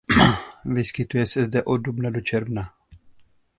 Vyskytuje 0.65 1.25
se 1.25 1.45
zde 1.45 1.63
od 1.63 1.77
dubna 1.77 2.09
do 2.11 2.21
června. 2.21 2.73